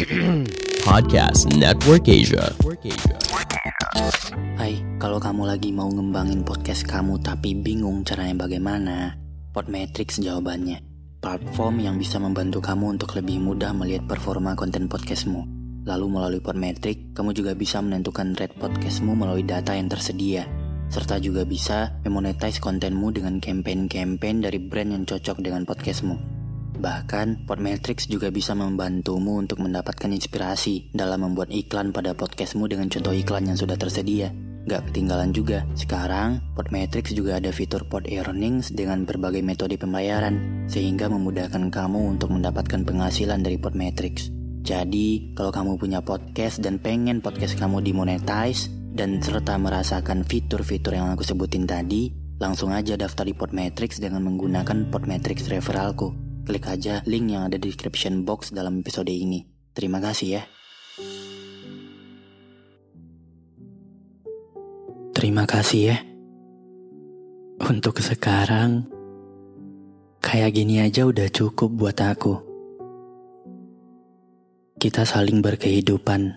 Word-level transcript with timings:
Podcast 0.88 1.52
Network 1.60 2.08
Asia. 2.08 2.56
Hai, 4.56 4.80
kalau 4.96 5.20
kamu 5.20 5.44
lagi 5.44 5.76
mau 5.76 5.92
ngembangin 5.92 6.40
podcast 6.40 6.88
kamu 6.88 7.20
tapi 7.20 7.52
bingung 7.52 8.00
caranya 8.00 8.48
bagaimana, 8.48 9.20
Podmetrics 9.52 10.16
jawabannya. 10.24 10.80
Platform 11.20 11.84
yang 11.84 12.00
bisa 12.00 12.16
membantu 12.16 12.64
kamu 12.64 12.96
untuk 12.96 13.12
lebih 13.12 13.44
mudah 13.44 13.76
melihat 13.76 14.08
performa 14.08 14.56
konten 14.56 14.88
podcastmu. 14.88 15.44
Lalu 15.84 16.06
melalui 16.08 16.40
Podmetrics, 16.40 17.12
kamu 17.12 17.36
juga 17.36 17.52
bisa 17.52 17.84
menentukan 17.84 18.32
rate 18.40 18.56
podcastmu 18.56 19.12
melalui 19.12 19.44
data 19.44 19.76
yang 19.76 19.92
tersedia. 19.92 20.48
Serta 20.88 21.20
juga 21.20 21.44
bisa 21.44 22.00
memonetize 22.08 22.56
kontenmu 22.56 23.12
dengan 23.12 23.36
campaign-campaign 23.36 24.48
dari 24.48 24.64
brand 24.64 24.96
yang 24.96 25.04
cocok 25.04 25.44
dengan 25.44 25.68
podcastmu. 25.68 26.39
Bahkan, 26.80 27.44
Podmetrics 27.44 28.08
juga 28.08 28.32
bisa 28.32 28.56
membantumu 28.56 29.36
untuk 29.36 29.60
mendapatkan 29.60 30.08
inspirasi 30.08 30.88
dalam 30.96 31.28
membuat 31.28 31.52
iklan 31.52 31.92
pada 31.92 32.16
podcastmu 32.16 32.64
dengan 32.72 32.88
contoh 32.88 33.12
iklan 33.12 33.52
yang 33.52 33.60
sudah 33.60 33.76
tersedia. 33.76 34.32
Gak 34.64 34.88
ketinggalan 34.88 35.36
juga, 35.36 35.68
sekarang 35.76 36.40
Podmetrics 36.56 37.12
juga 37.12 37.36
ada 37.36 37.52
fitur 37.52 37.84
Pod 37.84 38.08
Earnings 38.08 38.72
dengan 38.72 39.04
berbagai 39.04 39.44
metode 39.44 39.76
pembayaran, 39.76 40.64
sehingga 40.72 41.12
memudahkan 41.12 41.68
kamu 41.68 42.16
untuk 42.16 42.32
mendapatkan 42.32 42.80
penghasilan 42.88 43.44
dari 43.44 43.60
Podmetrics. 43.60 44.32
Jadi, 44.64 45.36
kalau 45.36 45.52
kamu 45.52 45.76
punya 45.76 46.00
podcast 46.00 46.64
dan 46.64 46.80
pengen 46.80 47.20
podcast 47.20 47.60
kamu 47.60 47.84
dimonetize, 47.84 48.72
dan 48.96 49.20
serta 49.20 49.60
merasakan 49.60 50.24
fitur-fitur 50.24 50.96
yang 50.96 51.12
aku 51.12 51.28
sebutin 51.28 51.68
tadi, 51.68 52.08
langsung 52.40 52.72
aja 52.72 52.96
daftar 52.96 53.28
di 53.28 53.36
Podmetrics 53.36 54.00
dengan 54.00 54.24
menggunakan 54.24 54.88
Podmetrics 54.88 55.44
referralku. 55.52 56.29
Klik 56.50 56.66
aja 56.66 56.98
link 57.06 57.30
yang 57.30 57.46
ada 57.46 57.62
di 57.62 57.70
description 57.70 58.26
box 58.26 58.50
dalam 58.50 58.82
episode 58.82 59.06
ini. 59.06 59.46
Terima 59.70 60.02
kasih 60.02 60.34
ya. 60.34 60.42
Terima 65.14 65.46
kasih 65.46 65.94
ya. 65.94 66.02
Untuk 67.70 68.02
sekarang, 68.02 68.82
kayak 70.18 70.58
gini 70.58 70.82
aja 70.82 71.06
udah 71.06 71.30
cukup 71.30 71.70
buat 71.70 71.94
aku. 72.02 72.42
Kita 74.74 75.06
saling 75.06 75.46
berkehidupan. 75.46 76.34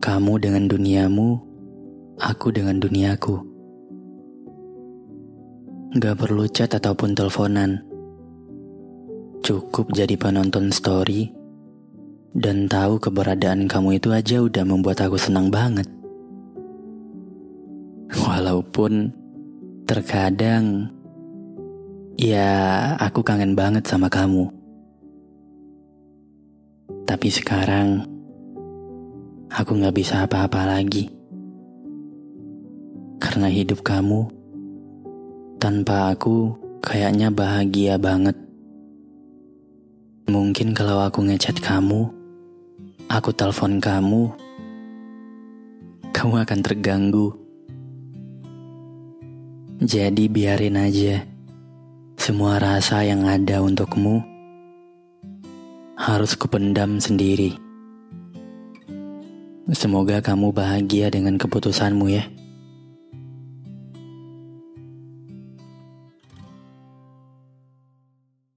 Kamu 0.00 0.40
dengan 0.40 0.72
duniamu, 0.72 1.36
aku 2.16 2.48
dengan 2.48 2.80
duniaku. 2.80 3.44
Gak 6.00 6.16
perlu 6.16 6.48
chat 6.48 6.72
ataupun 6.72 7.12
teleponan. 7.12 7.85
Cukup 9.46 9.94
jadi 9.94 10.18
penonton 10.18 10.74
story 10.74 11.30
dan 12.34 12.66
tahu 12.66 12.98
keberadaan 12.98 13.70
kamu 13.70 14.02
itu 14.02 14.10
aja 14.10 14.42
udah 14.42 14.66
membuat 14.66 15.06
aku 15.06 15.14
senang 15.14 15.54
banget. 15.54 15.86
Walaupun 18.10 19.14
terkadang 19.86 20.90
ya 22.18 22.50
aku 22.98 23.22
kangen 23.22 23.54
banget 23.54 23.86
sama 23.86 24.10
kamu. 24.10 24.50
Tapi 27.06 27.28
sekarang 27.30 28.02
aku 29.46 29.78
gak 29.78 29.94
bisa 29.94 30.26
apa-apa 30.26 30.74
lagi. 30.74 31.06
Karena 33.22 33.46
hidup 33.46 33.86
kamu 33.86 34.26
tanpa 35.62 36.10
aku 36.10 36.50
kayaknya 36.82 37.30
bahagia 37.30 37.94
banget. 37.94 38.45
Mungkin 40.26 40.74
kalau 40.74 41.06
aku 41.06 41.22
ngechat 41.22 41.62
kamu, 41.62 42.10
aku 43.06 43.30
telepon 43.30 43.78
kamu, 43.78 44.34
kamu 46.10 46.34
akan 46.42 46.60
terganggu. 46.66 47.30
Jadi 49.78 50.26
biarin 50.26 50.82
aja. 50.82 51.22
Semua 52.18 52.58
rasa 52.58 53.06
yang 53.06 53.22
ada 53.30 53.62
untukmu 53.62 54.18
harus 55.94 56.34
kupendam 56.34 56.98
sendiri. 56.98 57.54
Semoga 59.70 60.18
kamu 60.18 60.50
bahagia 60.50 61.06
dengan 61.06 61.38
keputusanmu 61.38 62.10
ya. 62.10 62.26